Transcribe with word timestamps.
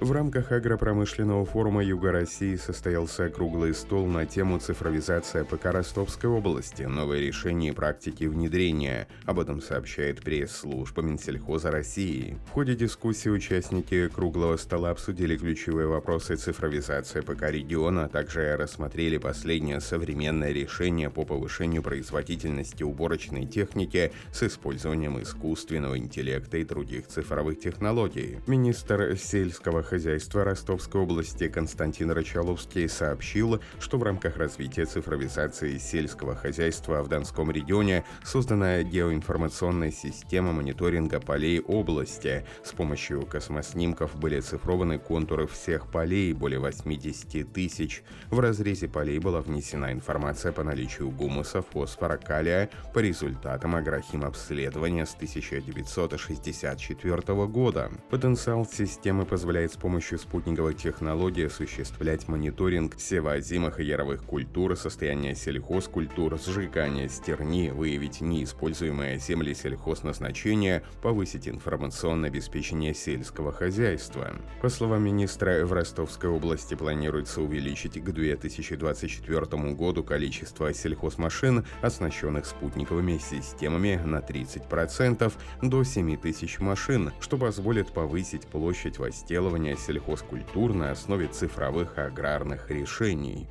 В 0.00 0.12
рамках 0.12 0.50
агропромышленного 0.50 1.44
форума 1.44 1.84
Юга 1.84 2.10
России 2.10 2.56
состоялся 2.56 3.28
круглый 3.28 3.74
стол 3.74 4.06
на 4.06 4.24
тему 4.24 4.58
цифровизация 4.58 5.44
ПК 5.44 5.66
Ростовской 5.66 6.30
области, 6.30 6.84
новые 6.84 7.26
решения 7.26 7.68
и 7.68 7.72
практики 7.72 8.24
внедрения. 8.24 9.08
Об 9.26 9.40
этом 9.40 9.60
сообщает 9.60 10.22
пресс-служба 10.22 11.02
Минсельхоза 11.02 11.70
России. 11.70 12.38
В 12.46 12.52
ходе 12.52 12.74
дискуссии 12.74 13.28
участники 13.28 14.08
круглого 14.08 14.56
стола 14.56 14.92
обсудили 14.92 15.36
ключевые 15.36 15.86
вопросы 15.86 16.36
цифровизации 16.36 17.20
ПК 17.20 17.50
региона, 17.50 18.06
а 18.06 18.08
также 18.08 18.56
рассмотрели 18.56 19.18
последнее 19.18 19.80
современное 19.80 20.52
решение 20.52 21.10
по 21.10 21.26
повышению 21.26 21.82
производительности 21.82 22.82
уборочной 22.84 23.44
техники 23.44 24.12
с 24.32 24.44
использованием 24.44 25.20
искусственного 25.20 25.98
интеллекта 25.98 26.56
и 26.56 26.64
других 26.64 27.06
цифровых 27.06 27.60
технологий. 27.60 28.38
Министр 28.46 29.18
сельского 29.18 29.89
хозяйства 29.90 30.44
Ростовской 30.44 31.00
области 31.00 31.48
Константин 31.48 32.12
Рычаловский 32.12 32.88
сообщил, 32.88 33.60
что 33.80 33.98
в 33.98 34.04
рамках 34.04 34.36
развития 34.36 34.86
цифровизации 34.86 35.78
сельского 35.78 36.36
хозяйства 36.36 37.02
в 37.02 37.08
Донском 37.08 37.50
регионе 37.50 38.04
создана 38.22 38.84
геоинформационная 38.84 39.90
система 39.90 40.52
мониторинга 40.52 41.18
полей 41.18 41.60
области. 41.60 42.46
С 42.62 42.70
помощью 42.70 43.26
космоснимков 43.26 44.14
были 44.14 44.36
оцифрованы 44.36 45.00
контуры 45.00 45.48
всех 45.48 45.90
полей, 45.90 46.32
более 46.34 46.60
80 46.60 47.52
тысяч. 47.52 48.04
В 48.30 48.38
разрезе 48.38 48.86
полей 48.86 49.18
была 49.18 49.40
внесена 49.40 49.92
информация 49.92 50.52
по 50.52 50.62
наличию 50.62 51.10
гумуса, 51.10 51.62
фосфора, 51.62 52.16
калия 52.16 52.70
по 52.94 53.00
результатам 53.00 53.74
агрохимобследования 53.74 55.04
с 55.04 55.16
1964 55.16 57.46
года. 57.46 57.90
Потенциал 58.08 58.64
системы 58.64 59.24
позволяет 59.24 59.79
помощью 59.80 60.18
спутниковой 60.18 60.74
технологии 60.74 61.46
осуществлять 61.46 62.28
мониторинг 62.28 63.00
севоозимых 63.00 63.80
и 63.80 63.84
яровых 63.84 64.22
культур, 64.22 64.76
состояние 64.76 65.34
сельхозкультур, 65.34 66.38
сжигание 66.38 67.08
стерни, 67.08 67.70
выявить 67.70 68.20
неиспользуемые 68.20 69.18
земли 69.18 69.54
сельхозназначения, 69.54 70.84
повысить 71.02 71.48
информационное 71.48 72.28
обеспечение 72.28 72.94
сельского 72.94 73.52
хозяйства. 73.52 74.36
По 74.60 74.68
словам 74.68 75.02
министра, 75.02 75.64
в 75.64 75.72
Ростовской 75.72 76.28
области 76.28 76.74
планируется 76.74 77.40
увеличить 77.40 77.94
к 77.94 78.10
2024 78.10 79.72
году 79.72 80.04
количество 80.04 80.72
сельхозмашин, 80.74 81.64
оснащенных 81.80 82.44
спутниковыми 82.44 83.16
системами 83.18 83.98
на 84.04 84.18
30% 84.18 85.32
до 85.62 85.84
7 85.84 86.16
тысяч 86.18 86.60
машин, 86.60 87.12
что 87.20 87.38
позволит 87.38 87.92
повысить 87.92 88.46
площадь 88.46 88.98
возделывания 88.98 89.69
сельхозкультур 89.76 90.74
на 90.74 90.90
основе 90.90 91.28
цифровых 91.28 91.98
аграрных 91.98 92.70
решений. 92.70 93.48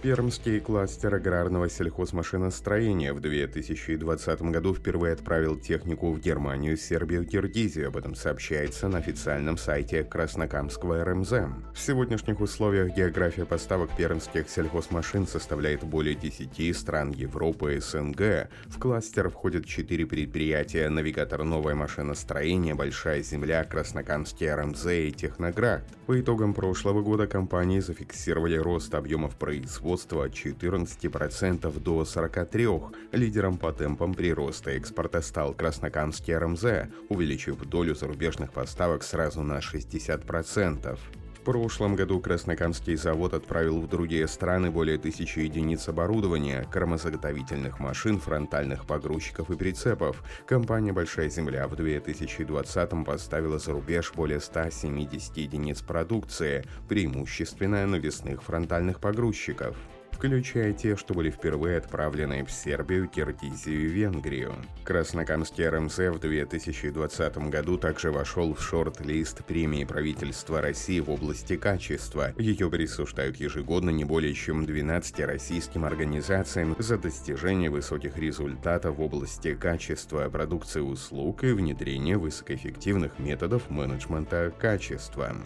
Пермский 0.00 0.60
кластер 0.60 1.16
аграрного 1.16 1.68
сельхозмашиностроения 1.68 3.12
в 3.12 3.18
2020 3.18 4.42
году 4.42 4.72
впервые 4.72 5.14
отправил 5.14 5.58
технику 5.58 6.12
в 6.12 6.20
Германию, 6.20 6.76
Сербию, 6.76 7.26
Киргизию. 7.26 7.88
Об 7.88 7.96
этом 7.96 8.14
сообщается 8.14 8.86
на 8.86 8.98
официальном 8.98 9.58
сайте 9.58 10.04
Краснокамского 10.04 11.04
РМЗ. 11.04 11.32
В 11.74 11.78
сегодняшних 11.78 12.40
условиях 12.40 12.94
география 12.94 13.44
поставок 13.44 13.90
пермских 13.96 14.48
сельхозмашин 14.48 15.26
составляет 15.26 15.82
более 15.82 16.14
10 16.14 16.76
стран 16.76 17.10
Европы 17.10 17.74
и 17.74 17.80
СНГ. 17.80 18.50
В 18.66 18.78
кластер 18.78 19.28
входят 19.30 19.66
4 19.66 20.06
предприятия 20.06 20.88
«Навигатор 20.90 21.42
новое 21.42 21.74
машиностроение», 21.74 22.76
«Большая 22.76 23.22
земля», 23.22 23.64
«Краснокамский 23.64 24.48
РМЗ» 24.48 24.86
и 24.86 25.10
«Техноград». 25.10 25.82
По 26.06 26.20
итогам 26.20 26.54
прошлого 26.54 27.02
года 27.02 27.26
компании 27.26 27.80
зафиксировали 27.80 28.56
рост 28.56 28.94
объемов 28.94 29.34
производства 29.34 29.87
производства 29.88 30.24
от 30.24 30.32
14% 30.32 31.80
до 31.80 32.02
43%. 32.02 32.94
Лидером 33.12 33.56
по 33.56 33.72
темпам 33.72 34.14
прироста 34.14 34.70
экспорта 34.72 35.22
стал 35.22 35.54
Краснокамский 35.54 36.36
РМЗ, 36.36 36.64
увеличив 37.08 37.64
долю 37.66 37.94
зарубежных 37.94 38.52
поставок 38.52 39.02
сразу 39.02 39.42
на 39.42 39.60
60%. 39.60 40.98
Прошлом 41.48 41.96
году 41.96 42.20
Краснокамский 42.20 42.94
завод 42.96 43.32
отправил 43.32 43.80
в 43.80 43.88
другие 43.88 44.28
страны 44.28 44.70
более 44.70 44.98
тысячи 44.98 45.38
единиц 45.38 45.88
оборудования, 45.88 46.68
кормозаготовительных 46.70 47.80
машин, 47.80 48.20
фронтальных 48.20 48.84
погрузчиков 48.84 49.50
и 49.50 49.56
прицепов. 49.56 50.22
Компания 50.46 50.92
«Большая 50.92 51.30
земля» 51.30 51.66
в 51.66 51.72
2020-м 51.72 53.02
поставила 53.06 53.58
за 53.58 53.72
рубеж 53.72 54.12
более 54.14 54.40
170 54.40 55.38
единиц 55.38 55.80
продукции, 55.80 56.66
преимущественно 56.86 57.86
навесных 57.86 58.42
фронтальных 58.42 59.00
погрузчиков 59.00 59.74
включая 60.18 60.72
те, 60.72 60.96
что 60.96 61.14
были 61.14 61.30
впервые 61.30 61.78
отправлены 61.78 62.44
в 62.44 62.50
Сербию, 62.50 63.06
Киргизию 63.06 63.84
и 63.84 63.86
Венгрию. 63.86 64.52
Краснокамский 64.82 65.68
РМЗ 65.68 65.98
в 65.98 66.18
2020 66.18 67.38
году 67.48 67.78
также 67.78 68.10
вошел 68.10 68.52
в 68.52 68.60
шорт-лист 68.60 69.44
премии 69.44 69.84
правительства 69.84 70.60
России 70.60 70.98
в 70.98 71.08
области 71.08 71.56
качества. 71.56 72.34
Ее 72.36 72.68
присуждают 72.68 73.36
ежегодно 73.36 73.90
не 73.90 74.04
более 74.04 74.34
чем 74.34 74.66
12 74.66 75.20
российским 75.20 75.84
организациям 75.84 76.74
за 76.80 76.98
достижение 76.98 77.70
высоких 77.70 78.18
результатов 78.18 78.96
в 78.96 79.02
области 79.02 79.54
качества 79.54 80.28
продукции 80.28 80.80
услуг 80.80 81.44
и 81.44 81.52
внедрение 81.52 82.18
высокоэффективных 82.18 83.20
методов 83.20 83.70
менеджмента 83.70 84.52
качества. 84.58 85.36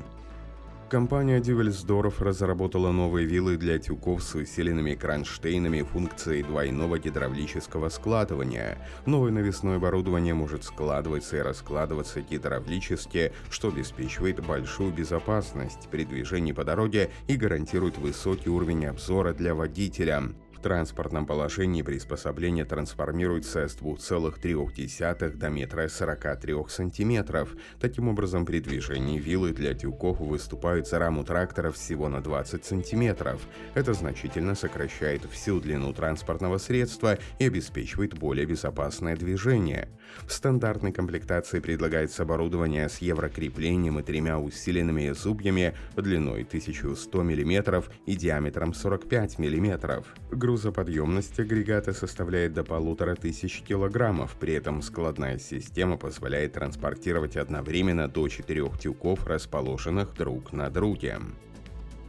Компания 0.92 1.40
Дивельсдорф 1.40 2.20
разработала 2.20 2.92
новые 2.92 3.26
виллы 3.26 3.56
для 3.56 3.78
тюков 3.78 4.22
с 4.22 4.34
усиленными 4.34 4.94
кронштейнами 4.94 5.80
функцией 5.80 6.42
двойного 6.42 6.98
гидравлического 6.98 7.88
складывания. 7.88 8.76
Новое 9.06 9.30
навесное 9.30 9.76
оборудование 9.76 10.34
может 10.34 10.64
складываться 10.64 11.38
и 11.38 11.40
раскладываться 11.40 12.20
гидравлически, 12.20 13.32
что 13.48 13.68
обеспечивает 13.68 14.44
большую 14.44 14.92
безопасность 14.92 15.88
при 15.90 16.04
движении 16.04 16.52
по 16.52 16.62
дороге 16.62 17.10
и 17.26 17.36
гарантирует 17.36 17.96
высокий 17.96 18.50
уровень 18.50 18.84
обзора 18.84 19.32
для 19.32 19.54
водителя 19.54 20.24
транспортном 20.62 21.26
положении 21.26 21.82
приспособление 21.82 22.64
трансформируется 22.64 23.68
с 23.68 23.76
2,3 23.76 25.36
до 25.36 25.48
метра 25.50 25.88
43 25.88 26.54
сантиметров. 26.68 27.50
Таким 27.80 28.08
образом, 28.08 28.46
при 28.46 28.60
движении 28.60 29.18
вилы 29.18 29.52
для 29.52 29.74
тюков 29.74 30.20
выступают 30.20 30.88
за 30.88 30.98
раму 30.98 31.24
трактора 31.24 31.70
всего 31.72 32.08
на 32.08 32.22
20 32.22 32.64
сантиметров. 32.64 33.42
Это 33.74 33.92
значительно 33.92 34.54
сокращает 34.54 35.24
всю 35.30 35.60
длину 35.60 35.92
транспортного 35.92 36.58
средства 36.58 37.18
и 37.38 37.46
обеспечивает 37.46 38.16
более 38.16 38.46
безопасное 38.46 39.16
движение. 39.16 39.88
В 40.26 40.32
стандартной 40.32 40.92
комплектации 40.92 41.60
предлагается 41.60 42.22
оборудование 42.22 42.88
с 42.88 42.98
еврокреплением 42.98 43.98
и 43.98 44.02
тремя 44.02 44.38
усиленными 44.38 45.10
зубьями 45.10 45.74
длиной 45.96 46.42
1100 46.42 47.22
мм 47.22 47.84
и 48.06 48.16
диаметром 48.16 48.74
45 48.74 49.38
мм. 49.38 50.04
Грузоподъемность 50.52 51.40
агрегата 51.40 51.94
составляет 51.94 52.52
до 52.52 52.62
полутора 52.62 53.14
тысяч 53.14 53.62
килограммов, 53.62 54.36
при 54.38 54.52
этом 54.52 54.82
складная 54.82 55.38
система 55.38 55.96
позволяет 55.96 56.52
транспортировать 56.52 57.38
одновременно 57.38 58.06
до 58.06 58.28
четырех 58.28 58.78
тюков, 58.78 59.26
расположенных 59.26 60.12
друг 60.12 60.52
на 60.52 60.68
друге. 60.68 61.20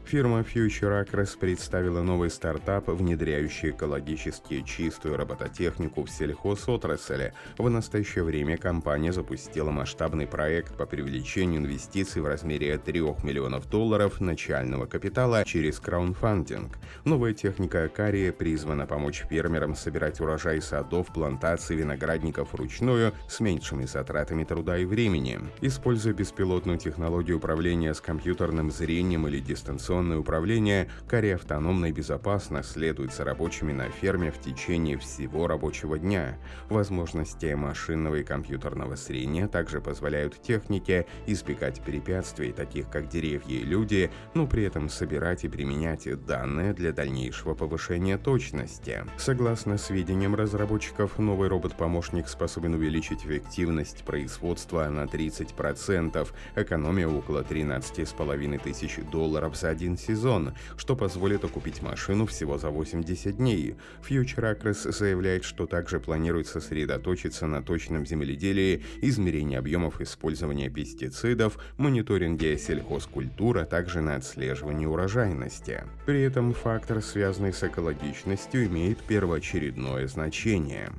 Фирма 0.05 0.41
Future 0.41 1.03
Acres 1.03 1.37
представила 1.39 2.01
новый 2.01 2.29
стартап, 2.29 2.89
внедряющий 2.89 3.71
экологически 3.71 4.61
чистую 4.61 5.17
робототехнику 5.17 6.03
в 6.03 6.09
сельхозотрасли. 6.09 7.33
В 7.57 7.69
настоящее 7.69 8.23
время 8.23 8.57
компания 8.57 9.13
запустила 9.13 9.71
масштабный 9.71 10.27
проект 10.27 10.75
по 10.77 10.85
привлечению 10.85 11.61
инвестиций 11.61 12.21
в 12.21 12.27
размере 12.27 12.77
3 12.77 13.01
миллионов 13.23 13.69
долларов 13.69 14.19
начального 14.19 14.85
капитала 14.85 15.45
через 15.45 15.79
краундфандинг. 15.79 16.77
Новая 17.05 17.33
техника 17.33 17.85
Акария 17.85 18.31
призвана 18.31 18.85
помочь 18.85 19.23
фермерам 19.29 19.73
собирать 19.73 20.19
урожай 20.19 20.61
садов, 20.61 21.11
плантаций, 21.13 21.77
виноградников 21.77 22.53
вручную 22.53 23.13
с 23.27 23.39
меньшими 23.39 23.85
затратами 23.85 24.43
труда 24.43 24.77
и 24.77 24.85
времени. 24.85 25.39
Используя 25.61 26.13
беспилотную 26.13 26.77
технологию 26.77 27.37
управления 27.37 27.93
с 27.93 28.01
компьютерным 28.01 28.69
зрением 28.69 29.27
или 29.27 29.39
дистанционным 29.39 29.92
навигационное 29.93 30.17
управление, 30.17 30.89
Каре 31.07 31.35
автономно 31.35 31.87
и 31.87 31.91
безопасно 31.91 32.63
следует 32.63 33.13
за 33.13 33.23
рабочими 33.23 33.73
на 33.73 33.89
ферме 33.89 34.31
в 34.31 34.39
течение 34.39 34.97
всего 34.97 35.47
рабочего 35.47 35.99
дня. 35.99 36.37
Возможности 36.69 37.53
машинного 37.53 38.15
и 38.15 38.23
компьютерного 38.23 38.95
зрения 38.95 39.47
также 39.47 39.81
позволяют 39.81 40.41
технике 40.41 41.05
избегать 41.27 41.81
препятствий, 41.81 42.51
таких 42.51 42.89
как 42.89 43.07
деревья 43.09 43.59
и 43.59 43.63
люди, 43.63 44.09
но 44.33 44.47
при 44.47 44.63
этом 44.63 44.89
собирать 44.89 45.43
и 45.43 45.49
применять 45.49 46.07
данные 46.25 46.73
для 46.73 46.91
дальнейшего 46.91 47.53
повышения 47.53 48.17
точности. 48.17 49.03
Согласно 49.17 49.77
сведениям 49.77 50.35
разработчиков, 50.35 51.19
новый 51.19 51.49
робот-помощник 51.49 52.27
способен 52.27 52.73
увеличить 52.73 53.25
эффективность 53.25 54.03
производства 54.03 54.87
на 54.89 55.03
30%, 55.03 56.27
экономия 56.55 57.07
около 57.07 57.43
13,5 57.43 58.63
тысяч 58.63 58.99
долларов 59.11 59.55
за 59.55 59.69
один 59.83 59.97
сезон, 59.97 60.53
что 60.77 60.95
позволит 60.95 61.43
окупить 61.43 61.81
машину 61.81 62.25
всего 62.25 62.57
за 62.57 62.69
80 62.69 63.35
дней. 63.35 63.75
Future 64.07 64.57
Acres 64.57 64.91
заявляет, 64.91 65.43
что 65.43 65.65
также 65.67 65.99
планирует 65.99 66.47
сосредоточиться 66.47 67.47
на 67.47 67.61
точном 67.61 68.05
земледелии, 68.05 68.83
измерении 69.01 69.57
объемов 69.57 69.99
использования 69.99 70.69
пестицидов, 70.69 71.57
мониторинге 71.77 72.57
сельхозкультур, 72.57 73.57
а 73.57 73.65
также 73.65 73.99
на 73.99 74.15
отслеживании 74.15 74.85
урожайности. 74.85 75.83
При 76.05 76.21
этом 76.21 76.53
фактор, 76.53 77.01
связанный 77.01 77.51
с 77.51 77.61
экологичностью, 77.63 78.65
имеет 78.67 78.99
первоочередное 78.99 80.07
значение. 80.07 80.91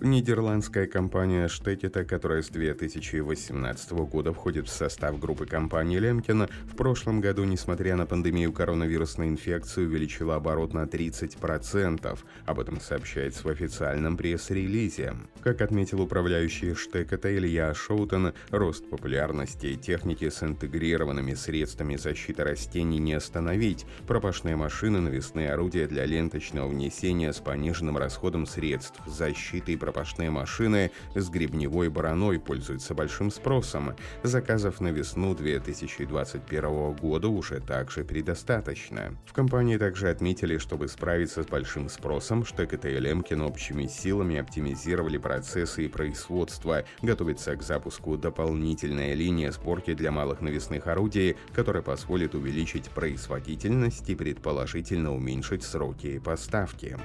Нидерландская 0.00 0.86
компания 0.86 1.46
Штекета, 1.46 2.04
которая 2.04 2.42
с 2.42 2.48
2018 2.48 3.92
года 3.92 4.32
входит 4.32 4.66
в 4.66 4.72
состав 4.72 5.20
группы 5.20 5.46
компании 5.46 5.98
Лемкина, 5.98 6.48
в 6.64 6.74
прошлом 6.74 7.20
году, 7.20 7.44
несмотря 7.44 7.94
на 7.94 8.04
пандемию 8.04 8.52
коронавирусной 8.52 9.28
инфекции, 9.28 9.84
увеличила 9.84 10.34
оборот 10.34 10.74
на 10.74 10.82
30%. 10.84 12.18
Об 12.44 12.60
этом 12.60 12.80
сообщается 12.80 13.44
в 13.44 13.50
официальном 13.50 14.16
пресс-релизе. 14.16 15.14
Как 15.42 15.62
отметил 15.62 16.00
управляющий 16.00 16.74
Штекета 16.74 17.34
Илья 17.34 17.72
Шоутен, 17.72 18.32
рост 18.50 18.90
популярности 18.90 19.76
техники 19.76 20.28
с 20.28 20.42
интегрированными 20.42 21.34
средствами 21.34 21.94
защиты 21.94 22.42
растений 22.42 22.98
не 22.98 23.14
остановить. 23.14 23.86
Пропашные 24.08 24.56
машины, 24.56 24.98
навесные 24.98 25.52
орудия 25.52 25.86
для 25.86 26.04
ленточного 26.04 26.66
внесения 26.66 27.32
с 27.32 27.38
пониженным 27.38 27.96
расходом 27.96 28.44
средств 28.44 29.00
защиты 29.06 29.74
и 29.74 29.76
пропашные 29.84 30.30
машины 30.30 30.92
с 31.14 31.28
гребневой 31.28 31.90
бараной 31.90 32.40
пользуются 32.40 32.94
большим 32.94 33.30
спросом. 33.30 33.94
Заказов 34.22 34.80
на 34.80 34.88
весну 34.88 35.34
2021 35.34 36.92
года 36.94 37.28
уже 37.28 37.60
также 37.60 38.02
предостаточно. 38.02 39.14
В 39.26 39.34
компании 39.34 39.76
также 39.76 40.08
отметили, 40.08 40.56
чтобы 40.56 40.88
справиться 40.88 41.42
с 41.42 41.46
большим 41.46 41.90
спросом, 41.90 42.46
что 42.46 42.62
и 42.62 42.98
Лемкин 42.98 43.42
общими 43.42 43.86
силами 43.86 44.38
оптимизировали 44.38 45.18
процессы 45.18 45.84
и 45.84 45.88
производства, 45.88 46.84
готовится 47.02 47.54
к 47.54 47.62
запуску 47.62 48.16
дополнительная 48.16 49.12
линия 49.12 49.52
сборки 49.52 49.92
для 49.92 50.10
малых 50.10 50.40
навесных 50.40 50.86
орудий, 50.86 51.36
которая 51.52 51.82
позволит 51.82 52.34
увеличить 52.34 52.88
производительность 52.88 54.08
и 54.08 54.14
предположительно 54.14 55.14
уменьшить 55.14 55.62
сроки 55.62 56.18
поставки. 56.18 56.96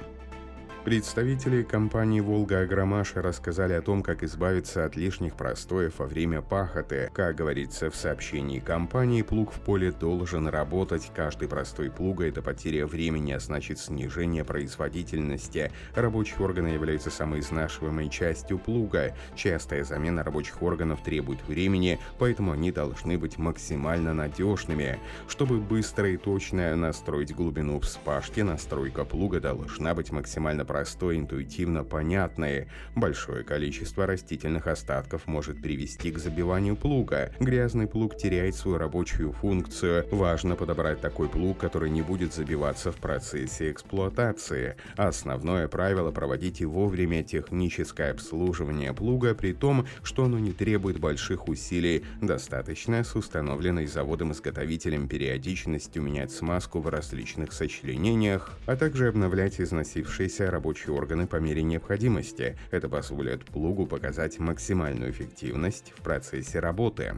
Представители 0.84 1.62
компании 1.62 2.20
«Волга 2.20 2.60
Агромаша» 2.60 3.20
рассказали 3.20 3.74
о 3.74 3.82
том, 3.82 4.02
как 4.02 4.22
избавиться 4.22 4.86
от 4.86 4.96
лишних 4.96 5.36
простоев 5.36 5.98
во 5.98 6.06
время 6.06 6.40
пахоты. 6.40 7.10
Как 7.12 7.36
говорится 7.36 7.90
в 7.90 7.94
сообщении 7.94 8.60
компании, 8.60 9.20
плуг 9.20 9.52
в 9.52 9.60
поле 9.60 9.92
должен 9.92 10.48
работать. 10.48 11.12
Каждый 11.14 11.48
простой 11.48 11.90
плуга– 11.90 12.26
это 12.28 12.40
потеря 12.40 12.86
времени, 12.86 13.32
а 13.32 13.40
значит 13.40 13.78
снижение 13.78 14.42
производительности. 14.42 15.70
Рабочие 15.94 16.38
органы 16.40 16.68
являются 16.68 17.10
самой 17.10 17.40
изнашиваемой 17.40 18.08
частью 18.08 18.58
плуга. 18.58 19.14
Частая 19.36 19.84
замена 19.84 20.24
рабочих 20.24 20.62
органов 20.62 21.02
требует 21.02 21.46
времени, 21.46 22.00
поэтому 22.18 22.52
они 22.52 22.72
должны 22.72 23.18
быть 23.18 23.36
максимально 23.36 24.14
надежными. 24.14 24.98
Чтобы 25.28 25.60
быстро 25.60 26.08
и 26.08 26.16
точно 26.16 26.74
настроить 26.74 27.34
глубину 27.34 27.80
вспашки, 27.80 28.40
настройка 28.40 29.04
плуга 29.04 29.40
должна 29.40 29.94
быть 29.94 30.10
максимально 30.10 30.64
простой, 30.64 30.79
интуитивно 31.16 31.84
понятное. 31.84 32.68
Большое 32.94 33.44
количество 33.44 34.06
растительных 34.06 34.66
остатков 34.66 35.26
может 35.26 35.60
привести 35.62 36.10
к 36.10 36.18
забиванию 36.18 36.76
плуга. 36.76 37.32
Грязный 37.40 37.86
плуг 37.86 38.16
теряет 38.16 38.54
свою 38.54 38.78
рабочую 38.78 39.32
функцию. 39.32 40.06
Важно 40.10 40.56
подобрать 40.56 41.00
такой 41.00 41.28
плуг, 41.28 41.58
который 41.58 41.90
не 41.90 42.02
будет 42.02 42.34
забиваться 42.34 42.92
в 42.92 42.96
процессе 42.96 43.70
эксплуатации. 43.70 44.76
Основное 44.96 45.68
правило– 45.68 46.10
проводите 46.12 46.66
вовремя 46.66 47.22
техническое 47.22 48.12
обслуживание 48.12 48.92
плуга, 48.92 49.34
при 49.34 49.52
том, 49.52 49.86
что 50.02 50.24
оно 50.24 50.38
не 50.38 50.52
требует 50.52 50.98
больших 50.98 51.48
усилий. 51.48 52.04
Достаточно 52.20 53.04
с 53.04 53.14
установленной 53.16 53.86
заводом-изготовителем 53.86 55.08
периодичностью 55.08 56.02
менять 56.02 56.30
смазку 56.30 56.80
в 56.80 56.88
различных 56.88 57.52
сочленениях, 57.52 58.58
а 58.66 58.76
также 58.76 59.08
обновлять 59.08 59.60
износившиеся 59.60 60.48
рабочие 60.60 60.94
органы 60.94 61.26
по 61.26 61.36
мере 61.36 61.62
необходимости. 61.62 62.58
Это 62.70 62.86
позволит 62.90 63.46
плугу 63.46 63.86
показать 63.86 64.38
максимальную 64.38 65.10
эффективность 65.10 65.94
в 65.96 66.02
процессе 66.02 66.60
работы. 66.60 67.14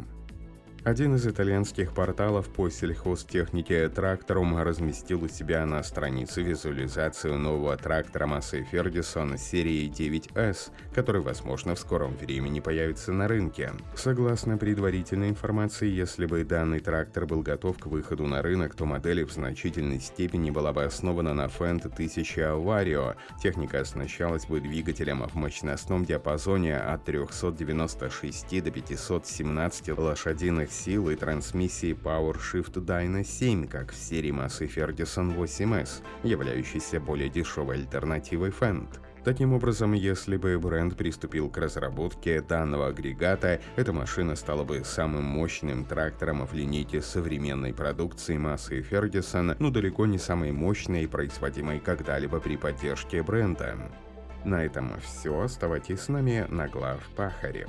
Один 0.84 1.14
из 1.14 1.24
итальянских 1.28 1.94
порталов 1.94 2.48
по 2.48 2.68
сельхозтехнике 2.68 3.88
Тракторум 3.88 4.60
разместил 4.60 5.22
у 5.22 5.28
себя 5.28 5.64
на 5.64 5.80
странице 5.84 6.42
визуализацию 6.42 7.38
нового 7.38 7.76
трактора 7.76 8.26
Массey 8.26 8.66
Ferguson 8.68 9.38
серии 9.38 9.88
9S, 9.88 10.72
который, 10.92 11.20
возможно, 11.20 11.76
в 11.76 11.78
скором 11.78 12.16
времени 12.16 12.58
появится 12.58 13.12
на 13.12 13.28
рынке. 13.28 13.70
Согласно 13.94 14.58
предварительной 14.58 15.28
информации, 15.28 15.88
если 15.88 16.26
бы 16.26 16.42
данный 16.42 16.80
трактор 16.80 17.26
был 17.26 17.42
готов 17.42 17.78
к 17.78 17.86
выходу 17.86 18.26
на 18.26 18.42
рынок, 18.42 18.74
то 18.74 18.84
модель 18.84 19.24
в 19.24 19.30
значительной 19.30 20.00
степени 20.00 20.50
была 20.50 20.72
бы 20.72 20.82
основана 20.82 21.32
на 21.32 21.46
Fendt 21.46 21.92
1000 21.92 22.40
Avario. 22.40 23.14
Техника 23.40 23.78
оснащалась 23.78 24.46
бы 24.46 24.60
двигателем 24.60 25.22
в 25.28 25.36
мощностном 25.36 26.04
диапазоне 26.04 26.76
от 26.76 27.04
396 27.04 28.64
до 28.64 28.70
517 28.72 29.96
лошадиных 29.96 30.71
сил 30.72 31.10
и 31.10 31.16
трансмиссии 31.16 31.94
PowerShift 31.94 32.74
Dyna 32.84 33.22
7, 33.22 33.68
как 33.68 33.92
в 33.92 33.96
серии 33.96 34.32
Massey 34.32 34.72
Ferguson 34.72 35.36
8S, 35.36 36.02
являющейся 36.22 36.98
более 36.98 37.28
дешевой 37.28 37.76
альтернативой 37.76 38.50
Fendt. 38.50 38.98
Таким 39.24 39.52
образом, 39.52 39.92
если 39.92 40.36
бы 40.36 40.58
бренд 40.58 40.96
приступил 40.96 41.48
к 41.48 41.56
разработке 41.56 42.40
данного 42.40 42.88
агрегата, 42.88 43.60
эта 43.76 43.92
машина 43.92 44.34
стала 44.34 44.64
бы 44.64 44.82
самым 44.84 45.22
мощным 45.22 45.84
трактором 45.84 46.44
в 46.44 46.52
линейке 46.54 47.00
современной 47.00 47.72
продукции 47.72 48.36
массы 48.36 48.80
Ferguson, 48.80 49.54
но 49.60 49.70
далеко 49.70 50.06
не 50.06 50.18
самой 50.18 50.50
мощной 50.50 51.06
производимой 51.06 51.78
когда-либо 51.78 52.40
при 52.40 52.56
поддержке 52.56 53.22
бренда. 53.22 53.76
На 54.44 54.64
этом 54.64 54.98
все. 55.00 55.40
Оставайтесь 55.40 56.00
с 56.00 56.08
нами 56.08 56.44
на 56.48 56.66
глав 56.66 57.00
Пахаре. 57.14 57.68